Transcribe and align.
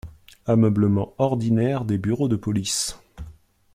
Ameublement 0.47 1.13
ordinaire 1.19 1.85
des 1.85 1.99
bureaux 1.99 2.27
de 2.27 2.35
police… 2.35 2.97